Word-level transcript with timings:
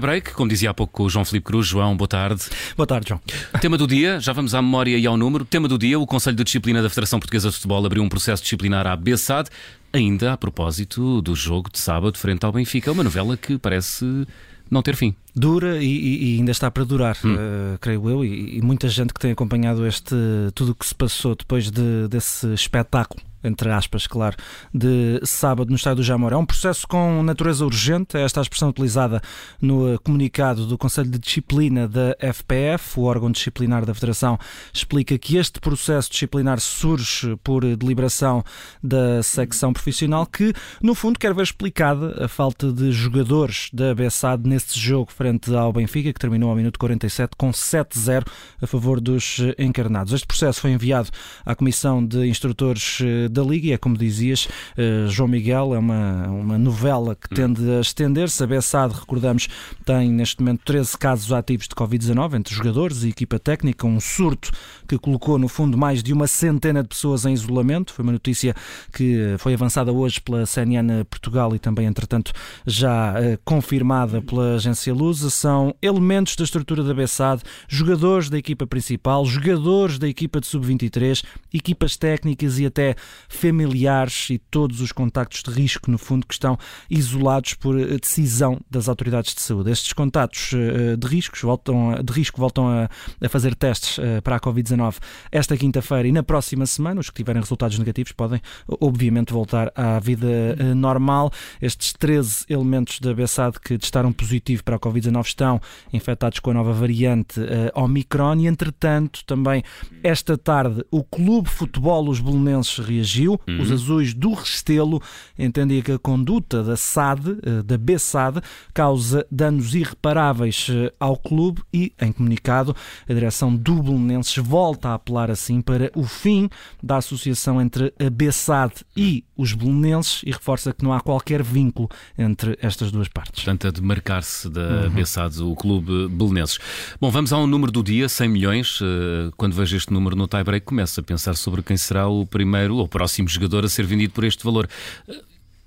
tie-break, 0.00 0.32
como 0.32 0.48
dizia 0.48 0.70
há 0.70 0.74
pouco 0.74 1.04
o 1.04 1.10
João 1.10 1.24
Felipe 1.24 1.44
Cruz. 1.44 1.66
João, 1.66 1.96
boa 1.96 2.08
tarde. 2.08 2.42
Boa 2.76 2.86
tarde, 2.86 3.10
João. 3.10 3.20
Tema 3.60 3.76
do 3.76 3.86
dia, 3.86 4.18
já 4.18 4.32
vamos 4.32 4.54
à 4.54 4.62
memória 4.62 4.96
e 4.96 5.06
ao 5.06 5.16
número. 5.16 5.44
Tema 5.44 5.68
do 5.68 5.78
dia, 5.78 5.98
o 5.98 6.06
Conselho 6.06 6.36
de 6.36 6.44
Disciplina 6.44 6.82
da 6.82 6.88
Federação 6.88 7.20
Portuguesa 7.20 7.50
de 7.50 7.54
Futebol 7.54 7.84
abriu 7.84 8.02
um 8.02 8.08
processo 8.08 8.42
disciplinar 8.42 8.86
à 8.86 8.96
BSAD, 8.96 9.50
ainda 9.92 10.32
a 10.32 10.36
propósito 10.36 11.20
do 11.20 11.34
jogo 11.36 11.70
de 11.70 11.78
sábado 11.78 12.16
frente 12.16 12.44
ao 12.44 12.52
Benfica. 12.52 12.90
Uma 12.90 13.04
novela 13.04 13.36
que 13.36 13.58
parece 13.58 14.26
não 14.70 14.82
ter 14.82 14.96
fim. 14.96 15.14
Dura 15.34 15.82
e, 15.82 16.34
e 16.34 16.38
ainda 16.38 16.50
está 16.50 16.70
para 16.70 16.84
durar, 16.84 17.16
hum. 17.24 17.34
uh, 17.34 17.78
creio 17.80 18.08
eu, 18.08 18.24
e, 18.24 18.58
e, 18.58 18.62
muita 18.62 18.88
gente 18.88 19.12
que 19.12 19.20
tem 19.20 19.32
acompanhado 19.32 19.86
este 19.86 20.14
tudo 20.54 20.72
o 20.72 20.74
que 20.74 20.86
se 20.86 20.94
passou 20.94 21.34
depois 21.34 21.70
de, 21.70 22.08
desse 22.08 22.52
espetáculo 22.52 23.22
entre 23.42 23.70
aspas, 23.70 24.06
claro, 24.06 24.36
de 24.72 25.20
sábado 25.24 25.70
no 25.70 25.76
estádio 25.76 25.96
do 25.96 26.02
Jamor. 26.02 26.32
É 26.32 26.36
um 26.36 26.44
processo 26.44 26.86
com 26.86 27.22
natureza 27.22 27.64
urgente, 27.64 28.16
é 28.16 28.22
esta 28.22 28.40
a 28.40 28.42
expressão 28.42 28.68
utilizada 28.68 29.20
no 29.60 29.94
eh, 29.94 29.98
comunicado 29.98 30.66
do 30.66 30.76
Conselho 30.76 31.10
de 31.10 31.18
Disciplina 31.18 31.88
da 31.88 32.16
FPF, 32.20 33.00
o 33.00 33.04
órgão 33.04 33.30
disciplinar 33.30 33.84
da 33.84 33.94
Federação, 33.94 34.38
explica 34.72 35.18
que 35.18 35.36
este 35.36 35.60
processo 35.60 36.10
disciplinar 36.10 36.60
surge 36.60 37.36
por 37.42 37.64
deliberação 37.76 38.44
da 38.82 39.22
secção 39.22 39.72
profissional 39.72 40.26
que, 40.26 40.52
no 40.82 40.94
fundo, 40.94 41.18
quer 41.18 41.32
ver 41.34 41.42
explicada 41.42 42.24
a 42.24 42.28
falta 42.28 42.72
de 42.72 42.92
jogadores 42.92 43.70
da 43.72 43.94
Bessade 43.94 44.48
nesse 44.48 44.78
jogo 44.78 45.12
frente 45.20 45.54
ao 45.54 45.70
Benfica, 45.70 46.14
que 46.14 46.18
terminou 46.18 46.48
ao 46.48 46.56
minuto 46.56 46.78
47 46.78 47.36
com 47.36 47.50
7-0 47.50 48.24
a 48.62 48.66
favor 48.66 48.98
dos 48.98 49.36
encarnados. 49.58 50.14
Este 50.14 50.26
processo 50.26 50.62
foi 50.62 50.70
enviado 50.70 51.10
à 51.44 51.54
Comissão 51.54 52.02
de 52.02 52.26
Instrutores 52.26 53.00
eh, 53.02 53.28
da 53.28 53.42
Liga 53.42 53.66
e 53.66 53.72
é 53.72 53.76
como 53.76 53.98
dizias, 53.98 54.48
uh, 54.78 55.10
João 55.10 55.28
Miguel, 55.28 55.74
é 55.74 55.78
uma, 55.78 56.26
uma 56.28 56.56
novela 56.56 57.14
que 57.14 57.28
tende 57.28 57.70
a 57.70 57.80
estender-se. 57.80 58.42
A 58.42 58.46
Bessade, 58.46 58.94
recordamos, 58.98 59.46
tem 59.84 60.10
neste 60.10 60.40
momento 60.40 60.62
13 60.64 60.96
casos 60.96 61.30
ativos 61.34 61.68
de 61.68 61.74
Covid-19 61.74 62.38
entre 62.38 62.54
jogadores 62.54 63.02
e 63.02 63.10
equipa 63.10 63.38
técnica, 63.38 63.86
um 63.86 64.00
surto 64.00 64.50
que 64.88 64.96
colocou 64.96 65.38
no 65.38 65.48
fundo 65.48 65.76
mais 65.76 66.02
de 66.02 66.14
uma 66.14 66.26
centena 66.26 66.82
de 66.82 66.88
pessoas 66.88 67.26
em 67.26 67.34
isolamento. 67.34 67.92
Foi 67.92 68.02
uma 68.02 68.12
notícia 68.12 68.54
que 68.90 69.34
foi 69.36 69.52
avançada 69.52 69.92
hoje 69.92 70.18
pela 70.18 70.46
CNN 70.46 71.04
Portugal 71.04 71.54
e 71.54 71.58
também, 71.58 71.84
entretanto, 71.84 72.32
já 72.66 73.16
confirmada 73.44 74.22
pela 74.22 74.54
agência 74.54 74.94
São 75.18 75.74
elementos 75.82 76.36
da 76.36 76.44
estrutura 76.44 76.82
da 76.82 76.94
Bessade, 76.94 77.42
jogadores 77.68 78.30
da 78.30 78.38
equipa 78.38 78.66
principal, 78.66 79.24
jogadores 79.24 79.98
da 79.98 80.08
equipa 80.08 80.40
de 80.40 80.46
sub-23, 80.46 81.24
equipas 81.52 81.96
técnicas 81.96 82.58
e 82.58 82.66
até 82.66 82.94
familiares 83.28 84.30
e 84.30 84.38
todos 84.38 84.80
os 84.80 84.92
contactos 84.92 85.42
de 85.42 85.50
risco, 85.50 85.90
no 85.90 85.98
fundo, 85.98 86.26
que 86.26 86.34
estão 86.34 86.58
isolados 86.88 87.54
por 87.54 87.78
eh, 87.78 87.98
decisão 87.98 88.60
das 88.70 88.88
autoridades 88.88 89.34
de 89.34 89.40
saúde. 89.40 89.70
Estes 89.70 89.92
contactos 89.92 90.52
eh, 90.54 90.96
de, 90.96 91.06
riscos 91.06 91.40
voltam 91.42 91.94
de 92.02 92.12
risco 92.12 92.40
voltam 92.40 92.68
a, 92.68 92.88
a 93.20 93.28
fazer 93.28 93.54
testes 93.54 93.98
eh, 93.98 94.20
para 94.20 94.36
a 94.36 94.40
Covid-19 94.40 94.96
esta 95.32 95.56
quinta-feira 95.56 96.08
e 96.08 96.12
na 96.12 96.22
próxima 96.22 96.66
semana. 96.66 97.00
Os 97.00 97.10
que 97.10 97.16
tiverem 97.16 97.40
resultados 97.40 97.78
negativos 97.78 98.12
podem, 98.12 98.40
obviamente, 98.80 99.32
voltar 99.32 99.72
à 99.74 99.98
vida 99.98 100.56
normal. 100.74 101.30
Estes 101.60 101.92
13 101.92 102.44
elementos 102.48 103.00
da 103.00 103.14
BESAD 103.14 103.58
que 103.60 103.78
testaram 103.78 104.12
positivo 104.12 104.62
para 104.64 104.76
a 104.76 104.78
Covid-19 104.78 104.99
estão 105.20 105.60
infectados 105.92 106.38
com 106.38 106.50
a 106.50 106.54
nova 106.54 106.72
variante 106.72 107.40
Omicron 107.74 108.36
e, 108.36 108.46
entretanto, 108.46 109.24
também 109.24 109.62
esta 110.02 110.36
tarde 110.36 110.84
o 110.90 111.02
Clube 111.02 111.48
Futebol 111.48 112.08
Os 112.08 112.20
Belenenses 112.20 112.78
reagiu. 112.78 113.40
Uhum. 113.46 113.60
Os 113.60 113.70
azuis 113.70 114.14
do 114.14 114.32
Restelo 114.32 115.00
entendem 115.38 115.82
que 115.82 115.92
a 115.92 115.98
conduta 115.98 116.62
da 116.62 116.76
SAD, 116.76 117.38
eh, 117.42 117.62
da 117.62 117.78
B-SAD, 117.78 118.40
causa 118.72 119.26
danos 119.30 119.74
irreparáveis 119.74 120.66
eh, 120.70 120.92
ao 120.98 121.16
clube 121.16 121.62
e, 121.72 121.92
em 122.00 122.12
comunicado, 122.12 122.74
a 123.08 123.12
direção 123.12 123.54
do 123.54 123.82
Belenenses 123.82 124.36
volta 124.36 124.90
a 124.90 124.94
apelar 124.94 125.30
assim 125.30 125.60
para 125.60 125.90
o 125.94 126.04
fim 126.04 126.48
da 126.82 126.96
associação 126.96 127.60
entre 127.60 127.92
a 127.98 128.10
B-SAD 128.10 128.84
e 128.96 129.24
os 129.36 129.54
belenenses 129.54 130.22
e 130.24 130.30
reforça 130.30 130.72
que 130.72 130.84
não 130.84 130.92
há 130.92 131.00
qualquer 131.00 131.42
vínculo 131.42 131.88
entre 132.18 132.58
estas 132.60 132.92
duas 132.92 133.08
partes. 133.08 133.42
Portanto, 133.42 133.68
a 133.68 133.70
demarcar-se 133.70 134.50
da 134.50 134.89
B-SAD, 134.90 135.42
o 135.42 135.54
clube 135.54 136.08
belenenses. 136.08 136.58
Bom, 137.00 137.10
vamos 137.10 137.32
ao 137.32 137.46
número 137.46 137.72
do 137.72 137.82
dia, 137.82 138.08
100 138.08 138.28
milhões. 138.28 138.78
Eh, 138.82 139.30
quando 139.36 139.54
vejo 139.54 139.76
este 139.76 139.92
número 139.92 140.16
no 140.16 140.26
tie-break, 140.26 140.66
começo 140.66 141.00
a 141.00 141.02
pensar 141.02 141.34
sobre 141.36 141.62
quem 141.62 141.76
será 141.76 142.08
o 142.08 142.26
primeiro 142.26 142.76
ou 142.76 142.88
próximo 142.88 143.28
jogador 143.28 143.64
a 143.64 143.68
ser 143.68 143.86
vendido 143.86 144.12
por 144.12 144.24
este 144.24 144.44
valor. 144.44 144.68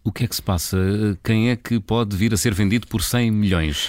O 0.03 0.11
que 0.11 0.25
é 0.25 0.27
que 0.27 0.35
se 0.35 0.41
passa? 0.41 0.77
Quem 1.23 1.49
é 1.49 1.55
que 1.55 1.79
pode 1.79 2.15
vir 2.15 2.33
a 2.33 2.37
ser 2.37 2.53
vendido 2.53 2.87
por 2.87 3.01
100 3.01 3.31
milhões? 3.31 3.87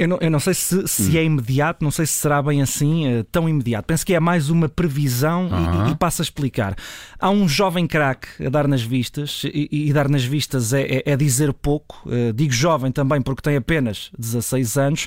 Eu 0.00 0.08
não, 0.08 0.18
eu 0.18 0.30
não, 0.30 0.40
sei 0.40 0.54
se, 0.54 0.88
se 0.88 1.10
hum. 1.10 1.18
é 1.18 1.24
imediato, 1.24 1.84
não 1.84 1.90
sei 1.90 2.06
se 2.06 2.14
será 2.14 2.40
bem 2.40 2.62
assim, 2.62 3.18
uh, 3.18 3.24
tão 3.24 3.46
imediato. 3.46 3.84
Penso 3.84 4.06
que 4.06 4.14
é 4.14 4.18
mais 4.18 4.48
uma 4.48 4.66
previsão 4.66 5.50
e, 5.86 5.92
e, 5.92 5.94
passo 5.94 6.22
a 6.22 6.24
explicar. 6.24 6.74
Há 7.18 7.28
um 7.28 7.46
jovem 7.46 7.86
craque 7.86 8.46
a 8.46 8.48
dar 8.48 8.66
nas 8.66 8.80
vistas, 8.80 9.42
e, 9.44 9.68
e 9.70 9.92
dar 9.92 10.08
nas 10.08 10.24
vistas 10.24 10.72
é, 10.72 10.80
é, 10.80 11.02
é 11.04 11.16
dizer 11.18 11.52
pouco. 11.52 12.00
Uh, 12.06 12.32
digo 12.32 12.50
jovem 12.50 12.90
também 12.90 13.20
porque 13.20 13.42
tem 13.42 13.56
apenas 13.56 14.10
16 14.18 14.78
anos. 14.78 15.06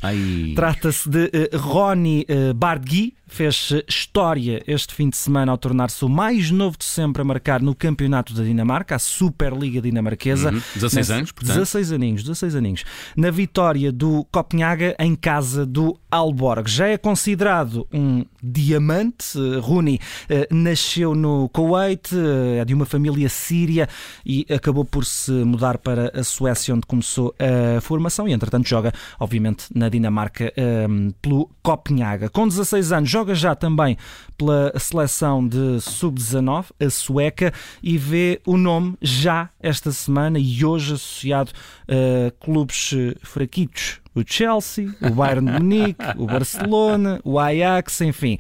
Trata-se 0.56 1.10
de 1.10 1.26
uh, 1.26 1.58
Ronnie 1.58 2.28
uh, 2.30 2.54
Bardgui, 2.54 3.16
fez 3.34 3.74
história 3.88 4.64
este 4.68 4.94
fim 4.94 5.10
de 5.10 5.18
semana 5.18 5.52
ao 5.52 5.58
tornar-se 5.58 6.06
o 6.06 6.10
mais 6.10 6.52
novo 6.52 6.78
de 6.78 6.86
sempre 6.86 7.22
a 7.22 7.26
marcar 7.26 7.62
no 7.62 7.74
campeonato 7.74 8.34
da 8.34 8.44
Dinamarca, 8.44 8.96
a 8.96 9.00
Superliga 9.00 9.82
Dinamarquesa. 9.82 10.52
Uhum. 10.52 10.62
16 10.76 11.12
anos, 11.12 11.32
portanto. 11.32 11.56
16 11.56 11.92
aninhos, 11.92 12.24
16 12.24 12.56
aninhos. 12.56 12.84
Na 13.16 13.32
vitória 13.32 13.92
do 13.92 14.26
Copenhaga 14.32 14.96
em 15.00 15.16
casa 15.16 15.66
do 15.66 15.98
Alborg. 16.12 16.70
Já 16.70 16.88
é 16.88 16.98
considerado 16.98 17.88
um 17.92 18.24
diamante. 18.42 19.38
Rooney 19.62 20.00
eh, 20.30 20.48
nasceu 20.52 21.16
no 21.16 21.50
Kuwait, 21.50 22.12
eh, 22.14 22.60
é 22.60 22.66
de 22.66 22.74
uma 22.74 22.86
família 22.86 23.30
síria 23.30 23.90
e 24.24 24.46
acabou 24.54 24.86
por 24.86 25.06
se 25.06 25.32
mudar 25.32 25.80
para 25.80 26.12
a 26.14 26.24
Suécia, 26.24 26.76
onde 26.76 26.86
começou 26.86 27.34
a 27.40 27.82
formação 27.82 28.28
e, 28.28 28.34
entretanto, 28.34 28.68
joga, 28.68 28.94
obviamente, 29.20 29.66
na 29.74 29.90
Dinamarca 29.90 30.54
eh, 30.56 30.88
pelo 31.22 31.50
Copenhaga. 31.64 32.30
Com 32.30 32.48
16 32.48 32.92
anos, 32.92 33.10
joga 33.10 33.23
joga 33.24 33.36
já 33.36 33.56
também 33.56 33.98
pela 34.38 34.78
seleção 34.78 35.48
de 35.48 35.80
sub-19, 35.80 36.66
a 36.80 36.90
sueca, 36.90 37.54
e 37.82 37.98
vê 37.98 38.42
o 38.46 38.58
nome 38.58 38.96
já 39.02 39.50
esta 39.62 39.92
semana 39.92 40.38
e 40.38 40.66
hoje 40.66 40.94
associado 40.94 41.52
a 41.88 42.32
clubes 42.44 42.92
fraquitos 43.22 44.02
o 44.16 44.22
Chelsea, 44.24 44.94
o 45.02 45.10
Bayern 45.10 45.44
de 45.44 45.54
Munique, 45.58 46.06
o 46.18 46.28
Barcelona, 46.28 47.20
o 47.24 47.40
Ajax, 47.40 48.00
enfim. 48.02 48.38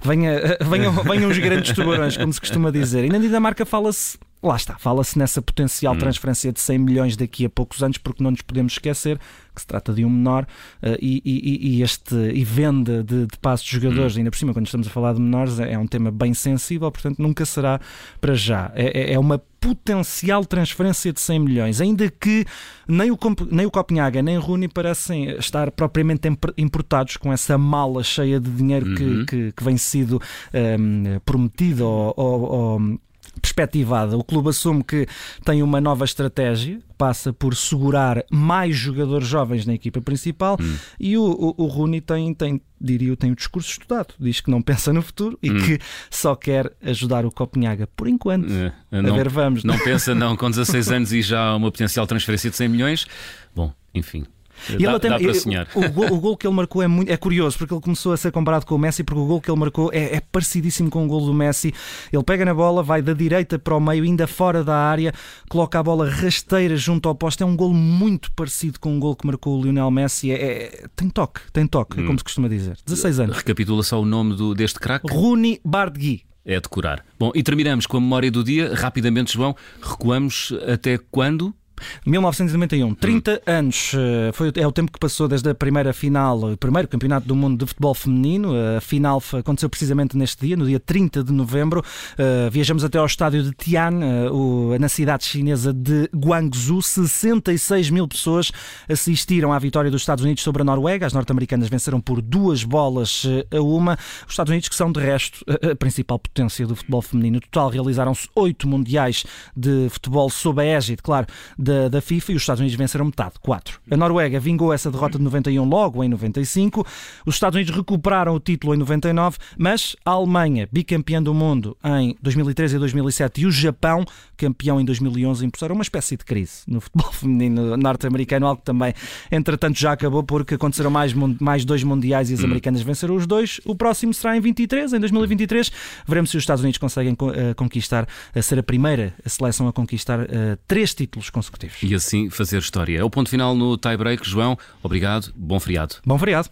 Venha, 0.00 0.56
venham, 0.60 0.92
venham 0.92 1.28
os 1.28 1.38
grandes 1.38 1.72
tubarões, 1.72 2.16
como 2.16 2.32
se 2.32 2.38
costuma 2.38 2.70
dizer. 2.70 3.04
E 3.04 3.08
na 3.08 3.18
Dinamarca 3.18 3.66
fala-se 3.66 4.16
lá 4.42 4.56
está, 4.56 4.78
fala-se 4.78 5.18
nessa 5.18 5.42
potencial 5.42 5.94
hum. 5.94 5.98
transferência 5.98 6.52
de 6.52 6.60
100 6.60 6.78
milhões 6.78 7.16
daqui 7.16 7.44
a 7.44 7.50
poucos 7.50 7.82
anos, 7.82 7.98
porque 7.98 8.22
não 8.22 8.30
nos 8.30 8.42
podemos 8.42 8.72
esquecer 8.72 9.18
que 9.54 9.60
se 9.60 9.66
trata 9.66 9.92
de 9.92 10.04
um 10.04 10.10
menor 10.10 10.44
uh, 10.82 10.96
e, 11.00 11.20
e, 11.24 11.78
e, 11.78 11.82
este, 11.82 12.14
e 12.14 12.44
venda 12.44 13.02
de, 13.02 13.26
de 13.26 13.38
passos 13.38 13.66
de 13.66 13.72
jogadores, 13.72 14.14
hum. 14.14 14.18
ainda 14.18 14.30
por 14.30 14.36
cima, 14.36 14.52
quando 14.52 14.66
estamos 14.66 14.86
a 14.86 14.90
falar 14.90 15.14
de 15.14 15.20
menores, 15.20 15.58
é, 15.58 15.72
é 15.72 15.78
um 15.78 15.86
tema 15.86 16.10
bem 16.10 16.32
sensível, 16.32 16.90
portanto 16.90 17.18
nunca 17.18 17.44
será 17.44 17.80
para 18.20 18.34
já. 18.34 18.70
É, 18.74 19.10
é, 19.10 19.12
é 19.14 19.18
uma 19.18 19.42
potencial 19.60 20.44
transferência 20.44 21.12
de 21.12 21.20
100 21.20 21.38
milhões, 21.40 21.80
ainda 21.80 22.08
que 22.08 22.44
nem 22.86 23.10
o, 23.10 23.18
nem 23.50 23.66
o 23.66 23.70
Copenhaga 23.72 24.22
nem 24.22 24.38
o 24.38 24.40
Rooney 24.40 24.68
parecem 24.68 25.30
estar 25.30 25.72
propriamente 25.72 26.28
importados 26.56 27.16
com 27.16 27.32
essa 27.32 27.58
mala 27.58 28.04
cheia 28.04 28.38
de 28.38 28.50
dinheiro 28.50 28.86
uhum. 28.86 28.94
que, 28.94 29.24
que, 29.24 29.52
que, 29.52 29.64
vem 29.64 29.76
sido 29.76 30.22
um, 30.54 30.58
ehm, 31.06 31.18
prometido 31.24 31.84
ou, 31.84 32.14
ou, 32.16 32.42
ou 32.42 33.00
perspectivada. 33.38 34.16
O 34.16 34.24
clube 34.24 34.50
assume 34.50 34.82
que 34.82 35.06
tem 35.44 35.62
uma 35.62 35.80
nova 35.80 36.04
estratégia, 36.04 36.80
passa 36.96 37.32
por 37.32 37.54
segurar 37.54 38.24
mais 38.30 38.76
jogadores 38.76 39.26
jovens 39.26 39.64
na 39.64 39.74
equipa 39.74 40.00
principal 40.00 40.56
hum. 40.60 40.76
e 40.98 41.16
o, 41.16 41.22
o, 41.22 41.64
o 41.64 41.66
Rooney 41.66 42.00
tem, 42.00 42.34
tem, 42.34 42.60
diria, 42.80 43.16
tem 43.16 43.30
o 43.30 43.36
discurso 43.36 43.70
estudado. 43.70 44.14
Diz 44.18 44.40
que 44.40 44.50
não 44.50 44.60
pensa 44.60 44.92
no 44.92 45.00
futuro 45.00 45.38
e 45.42 45.50
hum. 45.50 45.58
que 45.58 45.78
só 46.10 46.34
quer 46.34 46.72
ajudar 46.82 47.24
o 47.24 47.30
Copenhaga 47.30 47.86
por 47.86 48.08
enquanto. 48.08 48.50
É, 48.52 48.72
não, 49.02 49.14
a 49.14 49.16
ver, 49.16 49.28
vamos. 49.28 49.64
Não 49.64 49.78
pensa, 49.82 50.14
não, 50.14 50.36
com 50.36 50.50
16 50.50 50.90
anos 50.90 51.12
e 51.12 51.22
já 51.22 51.54
uma 51.54 51.70
potencial 51.70 52.06
transferência 52.06 52.50
de 52.50 52.56
100 52.56 52.68
milhões. 52.68 53.06
Bom, 53.54 53.72
enfim. 53.94 54.24
E 54.68 54.72
dá, 54.72 54.76
ele 54.76 54.86
até, 54.96 55.08
dá 55.08 55.18
para 55.18 55.34
sonhar. 55.34 55.68
O, 55.74 55.80
o, 55.80 55.90
gol, 55.90 56.12
o, 56.12 56.20
gol, 56.20 56.36
que 56.36 56.46
ele 56.46 56.54
marcou 56.54 56.82
é, 56.82 56.86
muito, 56.86 57.10
é 57.10 57.16
curioso, 57.16 57.56
porque 57.58 57.72
ele 57.72 57.80
começou 57.80 58.12
a 58.12 58.16
ser 58.16 58.30
comparado 58.32 58.66
com 58.66 58.74
o 58.74 58.78
Messi, 58.78 59.04
porque 59.04 59.20
o 59.20 59.26
gol 59.26 59.40
que 59.40 59.50
ele 59.50 59.58
marcou 59.58 59.90
é, 59.92 60.16
é 60.16 60.20
parecidíssimo 60.20 60.90
com 60.90 61.04
o 61.04 61.08
gol 61.08 61.24
do 61.24 61.34
Messi. 61.34 61.72
Ele 62.12 62.22
pega 62.22 62.44
na 62.44 62.54
bola, 62.54 62.82
vai 62.82 63.02
da 63.02 63.12
direita 63.12 63.58
para 63.58 63.76
o 63.76 63.80
meio, 63.80 64.04
ainda 64.04 64.26
fora 64.26 64.64
da 64.64 64.76
área, 64.76 65.12
coloca 65.48 65.78
a 65.78 65.82
bola 65.82 66.08
rasteira 66.08 66.76
junto 66.76 67.08
ao 67.08 67.14
poste. 67.14 67.42
É 67.42 67.46
um 67.46 67.56
gol 67.56 67.72
muito 67.72 68.30
parecido 68.32 68.78
com 68.80 68.96
o 68.96 69.00
gol 69.00 69.16
que 69.16 69.26
marcou 69.26 69.58
o 69.58 69.62
Lionel 69.62 69.90
Messi. 69.90 70.30
É, 70.30 70.34
é 70.34 70.84
tem 70.94 71.08
toque, 71.08 71.40
tem 71.52 71.66
toque, 71.66 72.00
hum. 72.00 72.06
como 72.06 72.18
se 72.18 72.24
costuma 72.24 72.48
dizer. 72.48 72.76
16 72.84 73.20
anos. 73.20 73.36
Recapitula 73.36 73.82
só 73.82 74.00
o 74.00 74.04
nome 74.04 74.34
do, 74.36 74.54
deste 74.54 74.78
craque. 74.78 75.12
Rooney 75.12 75.60
Bardgui 75.64 76.28
é 76.48 76.58
decorar. 76.58 77.04
Bom, 77.18 77.30
e 77.34 77.42
terminamos 77.42 77.86
com 77.86 77.98
a 77.98 78.00
memória 78.00 78.30
do 78.30 78.42
dia. 78.42 78.74
Rapidamente, 78.74 79.34
João, 79.34 79.54
recuamos 79.82 80.54
até 80.66 80.96
quando? 80.96 81.54
1991, 82.04 82.94
30 82.94 83.32
hum. 83.32 83.38
anos. 83.46 83.92
Eh, 83.94 84.30
foi, 84.32 84.52
é 84.56 84.66
o 84.66 84.72
tempo 84.72 84.92
que 84.92 84.98
passou 84.98 85.28
desde 85.28 85.48
a 85.50 85.54
primeira 85.54 85.92
final, 85.92 86.52
o 86.52 86.56
primeiro 86.56 86.88
campeonato 86.88 87.26
do 87.26 87.34
mundo 87.34 87.58
de 87.58 87.66
futebol 87.66 87.94
feminino. 87.94 88.52
A 88.76 88.80
final 88.80 89.22
aconteceu 89.32 89.68
precisamente 89.68 90.16
neste 90.16 90.46
dia, 90.46 90.56
no 90.56 90.66
dia 90.66 90.80
30 90.80 91.24
de 91.24 91.32
novembro. 91.32 91.80
Uh, 91.80 92.50
viajamos 92.50 92.84
até 92.84 92.98
ao 92.98 93.06
estádio 93.06 93.42
de 93.42 93.52
Tian, 93.52 94.00
uh, 94.30 94.78
na 94.78 94.88
cidade 94.88 95.24
chinesa 95.24 95.72
de 95.72 96.08
Guangzhou. 96.14 96.82
66 96.82 97.90
mil 97.90 98.06
pessoas 98.06 98.50
assistiram 98.88 99.52
à 99.52 99.58
vitória 99.58 99.90
dos 99.90 100.02
Estados 100.02 100.24
Unidos 100.24 100.42
sobre 100.42 100.62
a 100.62 100.64
Noruega. 100.64 101.06
As 101.06 101.12
norte-americanas 101.12 101.68
venceram 101.68 102.00
por 102.00 102.20
duas 102.20 102.64
bolas 102.64 103.24
a 103.50 103.60
uma. 103.60 103.98
Os 104.26 104.32
Estados 104.32 104.50
Unidos, 104.50 104.68
que 104.68 104.74
são 104.74 104.90
de 104.92 105.00
resto 105.00 105.44
a 105.48 105.74
principal 105.76 106.18
potência 106.18 106.66
do 106.66 106.74
futebol 106.76 107.02
feminino. 107.02 107.28
No 107.38 107.40
total 107.40 107.68
realizaram-se 107.68 108.28
oito 108.34 108.66
mundiais 108.66 109.24
de 109.56 109.88
futebol 109.90 110.28
sob 110.30 110.60
a 110.60 110.64
égide, 110.64 111.02
claro, 111.02 111.26
da, 111.68 111.88
da 111.88 112.00
FIFA 112.00 112.32
e 112.32 112.36
os 112.36 112.42
Estados 112.42 112.60
Unidos 112.60 112.76
venceram 112.76 113.04
metade, 113.04 113.34
quatro. 113.40 113.78
A 113.90 113.96
Noruega 113.96 114.40
vingou 114.40 114.72
essa 114.72 114.90
derrota 114.90 115.18
de 115.18 115.24
91 115.24 115.62
logo 115.64 116.02
em 116.02 116.08
95. 116.08 116.86
Os 117.26 117.34
Estados 117.34 117.56
Unidos 117.56 117.76
recuperaram 117.76 118.34
o 118.34 118.40
título 118.40 118.74
em 118.74 118.78
99, 118.78 119.36
mas 119.58 119.94
a 120.04 120.12
Alemanha, 120.12 120.66
bicampeã 120.72 121.22
do 121.22 121.34
mundo 121.34 121.76
em 121.84 122.16
2013 122.22 122.76
e 122.76 122.78
2007, 122.78 123.42
e 123.42 123.46
o 123.46 123.50
Japão, 123.50 124.04
campeão 124.36 124.80
em 124.80 124.84
2011, 124.84 125.44
impuseram 125.44 125.74
uma 125.74 125.82
espécie 125.82 126.16
de 126.16 126.24
crise 126.24 126.62
no 126.66 126.80
futebol 126.80 127.12
feminino 127.12 127.76
norte-americano, 127.76 128.46
algo 128.46 128.60
que 128.60 128.64
também, 128.64 128.94
entretanto, 129.30 129.78
já 129.78 129.92
acabou 129.92 130.22
porque 130.22 130.54
aconteceram 130.54 130.90
mais, 130.90 131.12
mais 131.12 131.64
dois 131.66 131.84
mundiais 131.84 132.30
e 132.30 132.34
as 132.34 132.40
hum. 132.40 132.46
americanas 132.46 132.80
venceram 132.80 133.14
os 133.14 133.26
dois. 133.26 133.60
O 133.66 133.74
próximo 133.74 134.14
será 134.14 134.36
em 134.36 134.40
23, 134.40 134.94
em 134.94 135.00
2023. 135.00 135.70
Veremos 136.06 136.30
se 136.30 136.36
os 136.38 136.42
Estados 136.42 136.62
Unidos 136.62 136.78
conseguem 136.78 137.12
uh, 137.12 137.54
conquistar, 137.54 138.08
a 138.34 138.40
ser 138.40 138.58
a 138.58 138.62
primeira 138.62 139.12
seleção 139.26 139.68
a 139.68 139.72
conquistar 139.72 140.20
uh, 140.20 140.26
três 140.66 140.94
títulos 140.94 141.28
consecutivos. 141.66 141.92
E 141.92 141.94
assim 141.94 142.30
fazer 142.30 142.58
história. 142.58 142.98
É 142.98 143.04
o 143.04 143.10
ponto 143.10 143.28
final 143.28 143.54
no 143.54 143.76
tie-break. 143.76 144.28
João, 144.28 144.58
obrigado. 144.82 145.32
Bom 145.34 145.58
feriado. 145.58 145.96
Bom 146.04 146.18
feriado. 146.18 146.50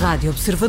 Rádio 0.00 0.30
Observador. 0.30 0.68